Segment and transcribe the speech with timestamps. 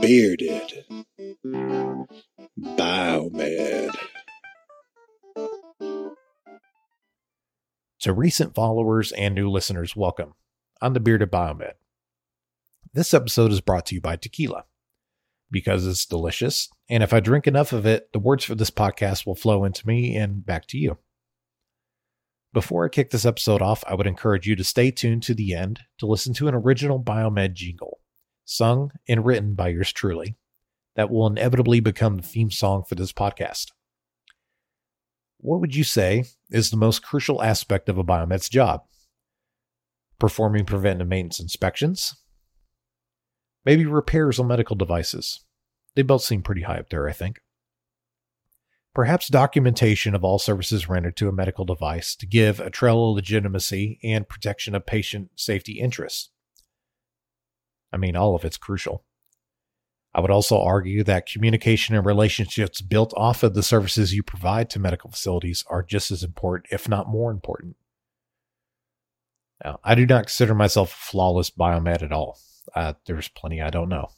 [0.00, 0.84] Bearded.
[2.58, 3.94] Biomed.
[8.00, 10.34] To recent followers and new listeners, welcome.
[10.80, 11.72] I'm the Bearded Biomed.
[12.92, 14.64] This episode is brought to you by tequila
[15.50, 16.68] because it's delicious.
[16.88, 19.86] And if I drink enough of it, the words for this podcast will flow into
[19.86, 20.98] me and back to you.
[22.52, 25.54] Before I kick this episode off, I would encourage you to stay tuned to the
[25.54, 28.00] end to listen to an original Biomed jingle,
[28.44, 30.36] sung and written by yours truly,
[30.96, 33.66] that will inevitably become the theme song for this podcast.
[35.38, 38.82] What would you say is the most crucial aspect of a biomed's job?
[40.18, 42.14] Performing preventive maintenance inspections?
[43.64, 45.40] Maybe repairs on medical devices.
[45.94, 47.38] They both seem pretty high up there, I think.
[48.94, 53.14] Perhaps documentation of all services rendered to a medical device to give a trail of
[53.14, 56.30] legitimacy and protection of patient safety interests.
[57.92, 59.04] I mean, all of it's crucial.
[60.12, 64.68] I would also argue that communication and relationships built off of the services you provide
[64.70, 67.76] to medical facilities are just as important, if not more important.
[69.64, 72.40] Now, I do not consider myself a flawless biomed at all.
[72.74, 74.10] Uh, there's plenty I don't know.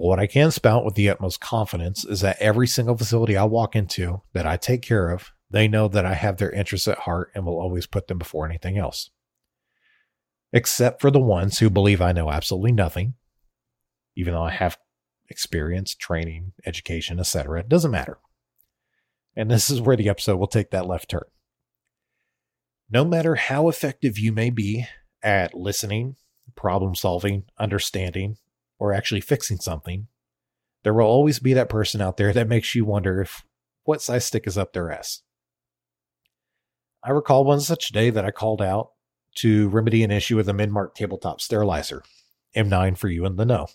[0.00, 3.44] But what I can spout with the utmost confidence is that every single facility I
[3.44, 7.00] walk into that I take care of, they know that I have their interests at
[7.00, 9.10] heart and will always put them before anything else.
[10.54, 13.12] Except for the ones who believe I know absolutely nothing,
[14.16, 14.78] even though I have
[15.28, 17.60] experience, training, education, etc.
[17.60, 18.16] It doesn't matter.
[19.36, 21.24] And this is where the episode will take that left turn.
[22.88, 24.86] No matter how effective you may be
[25.22, 26.16] at listening,
[26.56, 28.38] problem solving, understanding,
[28.80, 30.08] or actually fixing something,
[30.82, 33.44] there will always be that person out there that makes you wonder if
[33.84, 35.22] what size stick is up their ass.
[37.04, 38.90] I recall one such day that I called out
[39.36, 42.02] to remedy an issue with a Midmark tabletop sterilizer,
[42.56, 43.68] M9 for you in the know.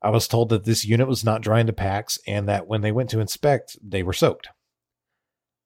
[0.00, 2.90] I was told that this unit was not drying the packs and that when they
[2.90, 4.48] went to inspect, they were soaked.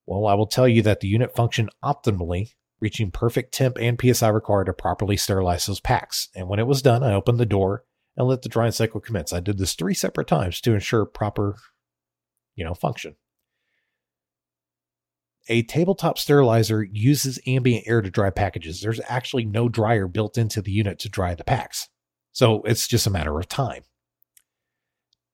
[0.06, 4.28] Well, I will tell you that the unit functioned optimally, reaching perfect temp and PSI
[4.28, 6.28] required to properly sterilize those packs.
[6.34, 7.84] And when it was done, I opened the door
[8.16, 9.32] and let the drying cycle commence.
[9.32, 11.56] I did this three separate times to ensure proper,
[12.54, 13.16] you know, function.
[15.48, 18.80] A tabletop sterilizer uses ambient air to dry packages.
[18.80, 21.88] There's actually no dryer built into the unit to dry the packs.
[22.32, 23.84] So it's just a matter of time.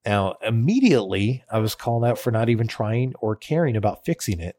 [0.05, 4.57] Now, immediately, I was called out for not even trying or caring about fixing it.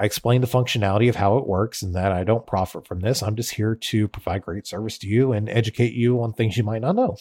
[0.00, 3.22] I explained the functionality of how it works and that I don't profit from this.
[3.22, 6.64] I'm just here to provide great service to you and educate you on things you
[6.64, 7.18] might not know.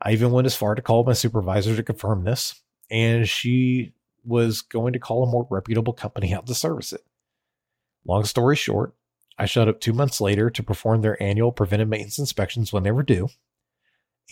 [0.00, 3.92] I even went as far to call my supervisor to confirm this, and she
[4.24, 7.02] was going to call a more reputable company out to service it.
[8.06, 8.94] Long story short,
[9.38, 12.92] I showed up two months later to perform their annual preventive maintenance inspections when they
[12.92, 13.28] were due.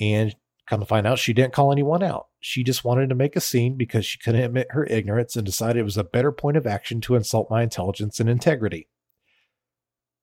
[0.01, 0.35] And
[0.69, 2.29] Come to find out, she didn't call anyone out.
[2.41, 5.81] She just wanted to make a scene because she couldn't admit her ignorance and decided
[5.81, 8.89] it was a better point of action to insult my intelligence and integrity.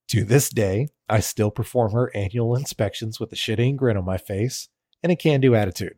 [0.10, 4.18] To this day, I still perform her annual inspections with a shitting grin on my
[4.18, 4.68] face
[5.04, 5.96] and a can do attitude.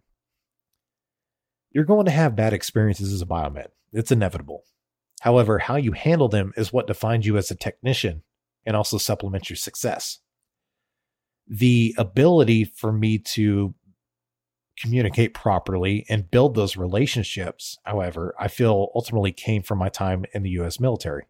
[1.71, 4.65] You're going to have bad experiences as a biomed, it's inevitable.
[5.21, 8.23] However, how you handle them is what defines you as a technician
[8.65, 10.19] and also supplements your success.
[11.47, 13.73] The ability for me to
[14.77, 20.43] communicate properly and build those relationships, however, I feel ultimately came from my time in
[20.43, 21.25] the US military.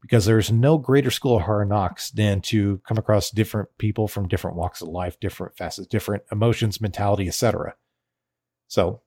[0.00, 4.28] Because there's no greater school of hard knocks than to come across different people from
[4.28, 7.74] different walks of life, different facets, different emotions, mentality, etc.
[8.66, 9.02] So,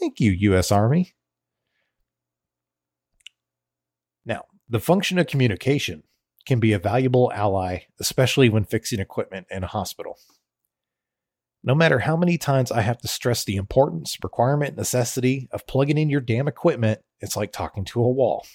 [0.00, 1.14] thank you, US Army.
[4.26, 6.02] Now, the function of communication
[6.46, 10.18] can be a valuable ally, especially when fixing equipment in a hospital.
[11.64, 15.98] No matter how many times I have to stress the importance, requirement, necessity of plugging
[15.98, 18.46] in your damn equipment, it's like talking to a wall.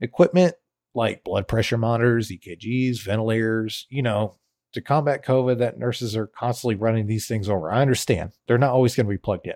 [0.00, 0.54] Equipment
[0.94, 4.36] like blood pressure monitors, EKGs, ventilators, you know,
[4.72, 7.70] to combat COVID, that nurses are constantly running these things over.
[7.70, 9.54] I understand they're not always going to be plugged in.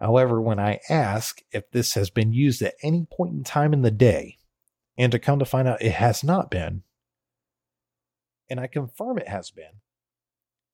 [0.00, 3.82] However, when I ask if this has been used at any point in time in
[3.82, 4.38] the day,
[4.98, 6.82] and to come to find out it has not been,
[8.50, 9.80] and I confirm it has been,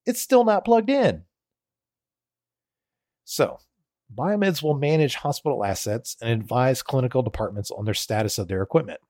[0.09, 1.25] it's still not plugged in.
[3.25, 3.59] So,
[4.13, 9.01] biomeds will manage hospital assets and advise clinical departments on their status of their equipment.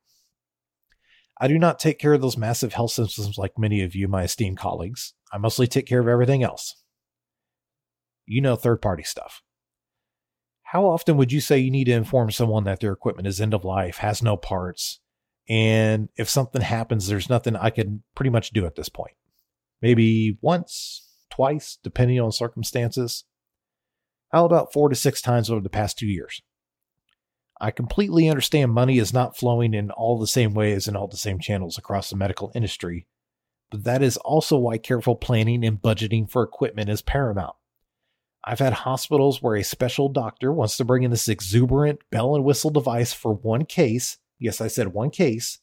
[1.41, 4.25] I do not take care of those massive health systems like many of you, my
[4.25, 5.15] esteemed colleagues.
[5.33, 6.75] I mostly take care of everything else.
[8.27, 9.41] You know, third party stuff.
[10.65, 13.55] How often would you say you need to inform someone that their equipment is end
[13.55, 14.99] of life, has no parts,
[15.49, 19.15] And if something happens, there's nothing I can pretty much do at this point.
[19.81, 23.25] Maybe once, twice, depending on circumstances.
[24.31, 26.43] How about four to six times over the past two years?
[27.61, 31.17] I completely understand money is not flowing in all the same ways in all the
[31.17, 33.07] same channels across the medical industry,
[33.71, 37.57] but that is also why careful planning and budgeting for equipment is paramount.
[38.45, 42.45] I've had hospitals where a special doctor wants to bring in this exuberant bell and
[42.45, 44.19] whistle device for one case.
[44.39, 45.59] Yes, I said one case,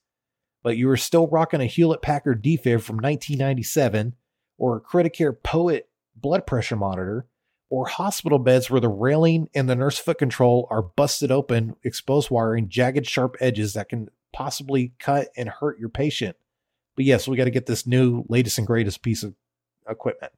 [0.65, 4.15] but you are still rocking a Hewlett Packard defib from 1997
[4.57, 7.27] or a Criticare Poet blood pressure monitor
[7.69, 12.31] or hospital beds where the railing and the nurse foot control are busted open, exposed
[12.31, 16.35] wiring, jagged, sharp edges that can possibly cut and hurt your patient.
[16.95, 19.35] But yes, we got to get this new, latest, and greatest piece of
[19.87, 20.33] equipment.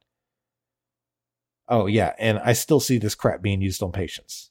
[1.68, 2.12] Oh, yeah.
[2.18, 4.50] And I still see this crap being used on patients.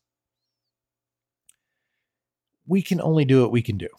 [2.65, 3.89] We can only do what we can do.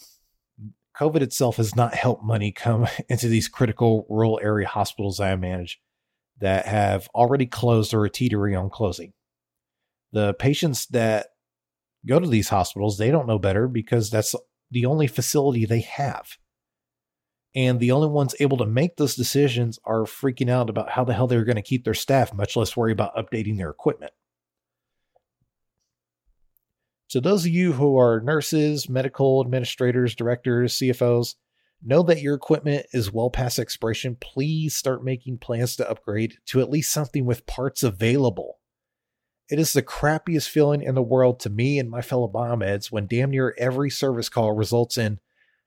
[0.98, 5.80] COVID itself has not helped money come into these critical rural area hospitals I manage
[6.40, 9.12] that have already closed or are teetering on closing.
[10.12, 11.28] The patients that
[12.06, 14.34] go to these hospitals, they don't know better because that's
[14.70, 16.36] the only facility they have.
[17.54, 21.14] And the only ones able to make those decisions are freaking out about how the
[21.14, 24.12] hell they're going to keep their staff, much less worry about updating their equipment.
[27.08, 31.36] So, those of you who are nurses, medical administrators, directors, CFOs,
[31.82, 34.16] know that your equipment is well past expiration.
[34.20, 38.58] Please start making plans to upgrade to at least something with parts available.
[39.50, 43.06] It is the crappiest feeling in the world to me and my fellow biomeds when
[43.06, 45.18] damn near every service call results in,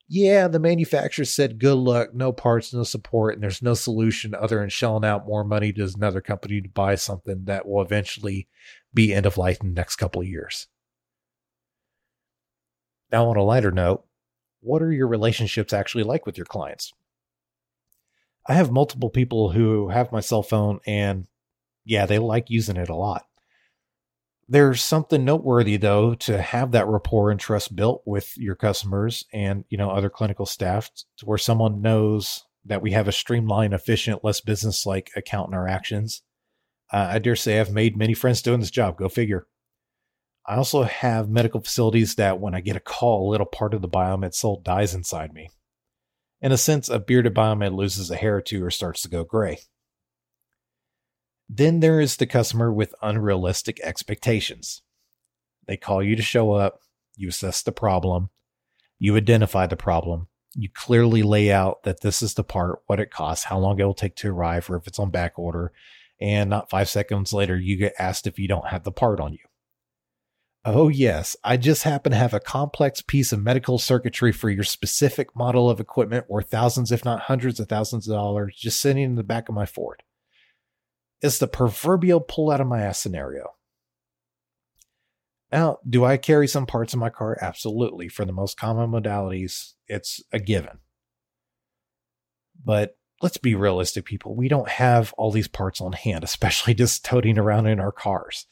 [0.08, 4.60] yeah, the manufacturer said good luck, no parts, no support, and there's no solution other
[4.60, 8.48] than shelling out more money to another company to buy something that will eventually
[8.94, 10.68] be end of life in the next couple of years.
[13.12, 14.06] Now, on a lighter note,
[14.62, 16.94] what are your relationships actually like with your clients?
[18.48, 21.28] I have multiple people who have my cell phone and
[21.84, 23.26] yeah, they like using it a lot.
[24.48, 29.66] There's something noteworthy though to have that rapport and trust built with your customers and,
[29.70, 34.24] you know, other clinical staff to where someone knows that we have a streamlined, efficient,
[34.24, 36.22] less business like account interactions.
[36.92, 38.98] Uh, I dare say I've made many friends doing this job.
[38.98, 39.48] Go figure.
[40.46, 43.82] I also have medical facilities that when I get a call, a little part of
[43.82, 45.50] the biomed soul dies inside me.
[46.42, 49.24] In a sense, a bearded biomed loses a hair or two or starts to go
[49.24, 49.60] gray.
[51.48, 54.82] Then there is the customer with unrealistic expectations.
[55.68, 56.80] They call you to show up,
[57.16, 58.30] you assess the problem,
[58.98, 63.12] you identify the problem, you clearly lay out that this is the part, what it
[63.12, 65.72] costs, how long it will take to arrive, or if it's on back order,
[66.20, 69.34] and not five seconds later, you get asked if you don't have the part on
[69.34, 69.40] you.
[70.64, 71.36] Oh, yes.
[71.44, 75.70] I just happen to have a complex piece of medical circuitry for your specific model
[75.70, 79.24] of equipment worth thousands, if not hundreds of thousands of dollars, just sitting in the
[79.24, 80.04] back of my Ford.
[81.22, 83.54] It's the proverbial pull out of my ass scenario.
[85.52, 87.38] Now, do I carry some parts in my car?
[87.42, 88.08] Absolutely.
[88.08, 90.78] For the most common modalities, it's a given.
[92.64, 94.36] But let's be realistic, people.
[94.36, 98.46] We don't have all these parts on hand, especially just toting around in our cars.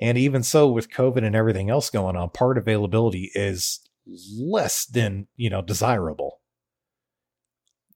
[0.00, 5.28] And even so, with COVID and everything else going on, part availability is less than,
[5.36, 6.40] you know, desirable.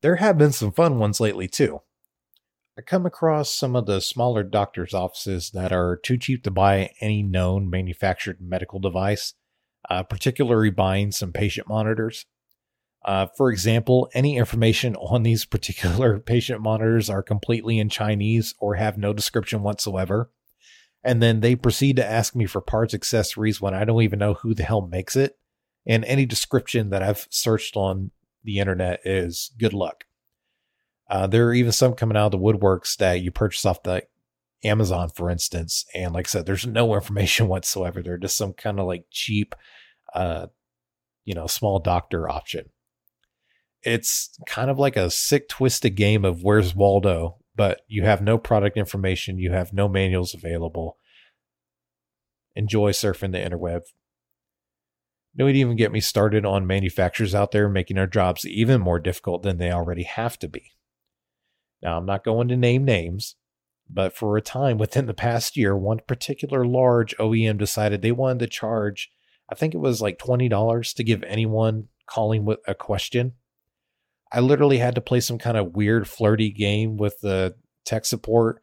[0.00, 1.80] There have been some fun ones lately too.
[2.78, 6.90] I come across some of the smaller doctors' offices that are too cheap to buy
[7.00, 9.34] any known manufactured medical device,
[9.90, 12.26] uh, particularly buying some patient monitors.
[13.04, 18.76] Uh, for example, any information on these particular patient monitors are completely in Chinese or
[18.76, 20.30] have no description whatsoever
[21.08, 24.34] and then they proceed to ask me for parts accessories when I don't even know
[24.34, 25.38] who the hell makes it.
[25.86, 28.10] And any description that I've searched on
[28.44, 30.04] the internet is good luck.
[31.08, 34.02] Uh, there are even some coming out of the woodworks that you purchase off the
[34.62, 35.86] Amazon, for instance.
[35.94, 38.02] And like I said, there's no information whatsoever.
[38.02, 39.54] They're just some kind of like cheap,
[40.14, 40.48] uh,
[41.24, 42.66] you know, small doctor option.
[43.82, 48.38] It's kind of like a sick, twisted game of where's Waldo but you have no
[48.38, 50.96] product information, you have no manuals available.
[52.54, 53.80] Enjoy surfing the interweb.
[55.36, 59.42] Don't even get me started on manufacturers out there making our jobs even more difficult
[59.42, 60.70] than they already have to be.
[61.82, 63.34] Now, I'm not going to name names,
[63.90, 68.38] but for a time within the past year, one particular large OEM decided they wanted
[68.38, 69.10] to charge,
[69.50, 73.32] I think it was like $20 to give anyone calling with a question
[74.30, 77.54] I literally had to play some kind of weird flirty game with the
[77.84, 78.60] tech support.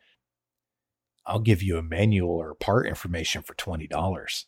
[1.26, 4.46] I'll give you a manual or part information for $20.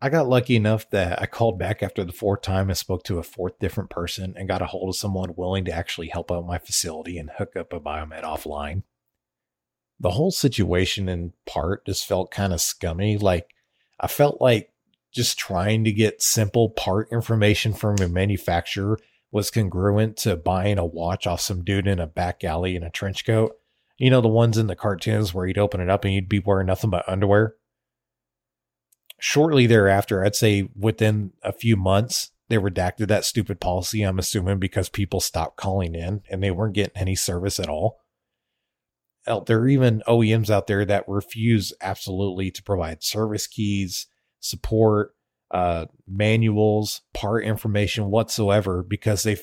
[0.00, 3.18] I got lucky enough that I called back after the fourth time and spoke to
[3.18, 6.46] a fourth different person and got a hold of someone willing to actually help out
[6.46, 8.82] my facility and hook up a biomed offline.
[10.00, 13.16] The whole situation in part just felt kind of scummy.
[13.16, 13.50] Like
[14.00, 14.72] I felt like
[15.12, 18.98] just trying to get simple part information from a manufacturer
[19.32, 22.90] was congruent to buying a watch off some dude in a back alley in a
[22.90, 23.56] trench coat.
[23.98, 26.38] You know, the ones in the cartoons where you'd open it up and you'd be
[26.38, 27.56] wearing nothing but underwear
[29.22, 34.02] shortly thereafter, I'd say within a few months, they redacted that stupid policy.
[34.02, 38.00] I'm assuming because people stopped calling in and they weren't getting any service at all.
[39.46, 44.08] There are even OEMs out there that refuse absolutely to provide service keys,
[44.40, 45.14] support,
[45.52, 49.36] uh, manuals, part information whatsoever because they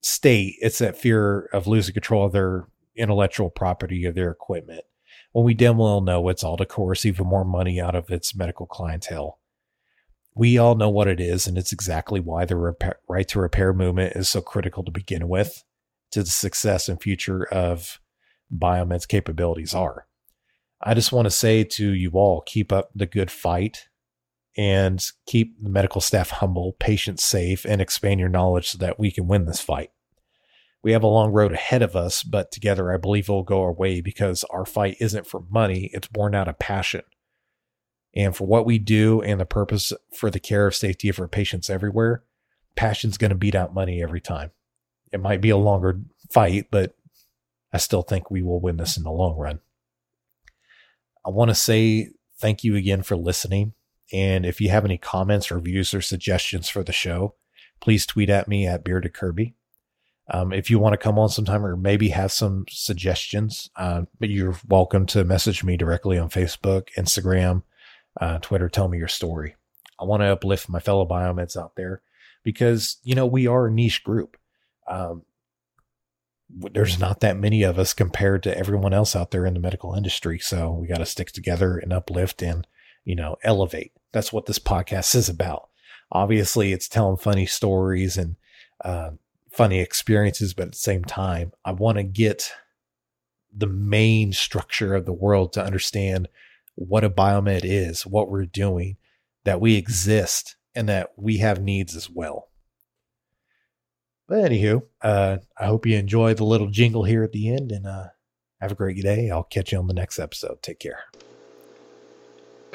[0.00, 4.82] state it's that fear of losing control of their intellectual property of their equipment
[5.32, 8.34] when we damn well know it's all to coerce even more money out of its
[8.34, 9.38] medical clientele.
[10.34, 12.74] We all know what it is, and it's exactly why the
[13.08, 15.64] right to repair movement is so critical to begin with
[16.12, 18.00] to the success and future of
[18.52, 20.06] biomed's capabilities are.
[20.80, 23.88] I just want to say to you all keep up the good fight
[24.58, 29.12] and keep the medical staff humble, patients safe, and expand your knowledge so that we
[29.12, 29.92] can win this fight.
[30.82, 33.62] We have a long road ahead of us, but together I believe it will go
[33.62, 37.02] our way because our fight isn't for money, it's born out of passion.
[38.16, 41.28] And for what we do and the purpose for the care of safety of our
[41.28, 42.24] patients everywhere,
[42.74, 44.50] passion's going to beat out money every time.
[45.12, 46.00] It might be a longer
[46.30, 46.96] fight, but
[47.72, 49.60] I still think we will win this in the long run.
[51.24, 52.10] I want to say
[52.40, 53.74] thank you again for listening.
[54.12, 57.34] And if you have any comments, reviews, or suggestions for the show,
[57.80, 59.54] please tweet at me at Bearded Kirby.
[60.30, 64.28] Um, if you want to come on sometime or maybe have some suggestions, uh, but
[64.28, 67.62] you're welcome to message me directly on Facebook, Instagram,
[68.20, 68.68] uh, Twitter.
[68.68, 69.56] Tell me your story.
[69.98, 72.02] I want to uplift my fellow biomeds out there
[72.42, 74.36] because, you know, we are a niche group.
[74.86, 75.22] Um,
[76.50, 79.94] there's not that many of us compared to everyone else out there in the medical
[79.94, 80.38] industry.
[80.38, 82.66] So we got to stick together and uplift and,
[83.04, 83.92] you know, elevate.
[84.12, 85.68] That's what this podcast is about.
[86.10, 88.36] Obviously, it's telling funny stories and,
[88.84, 89.10] uh,
[89.50, 92.52] funny experiences, but at the same time, I want to get
[93.54, 96.28] the main structure of the world to understand
[96.74, 98.96] what a biomed is, what we're doing,
[99.44, 102.48] that we exist, and that we have needs as well.
[104.28, 107.86] But anywho, uh, I hope you enjoy the little jingle here at the end and
[107.86, 108.08] uh,
[108.60, 109.30] have a great day.
[109.30, 110.62] I'll catch you on the next episode.
[110.62, 111.00] Take care.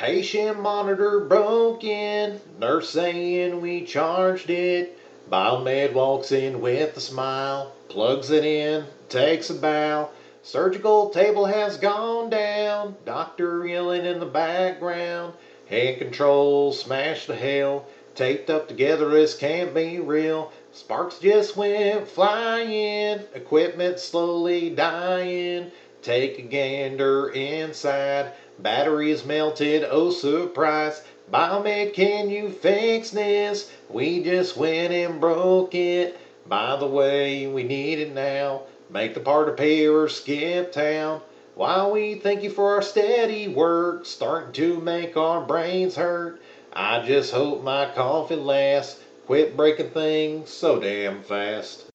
[0.04, 5.00] Patient monitor broken, nurse saying we charged it.
[5.32, 10.10] Biomed walks in with a smile, plugs it in, takes a bow.
[10.42, 15.36] Surgical table has gone down, doctor yelling in the background.
[15.68, 20.52] Hand controls smashed to hell, taped up together as can't be real.
[20.74, 25.72] Sparks just went flying, equipment slowly dying.
[26.04, 31.02] Take a gander inside, batteries melted, oh surprise.
[31.32, 33.72] Biomed, can you fix this?
[33.90, 36.20] We just went and broke it.
[36.46, 38.64] By the way, we need it now.
[38.90, 41.22] Make the part appear or skip town.
[41.56, 46.42] While we thank you for our steady work, starting to make our brains hurt.
[46.74, 49.00] I just hope my coffee lasts.
[49.26, 51.93] Quit breaking things so damn fast.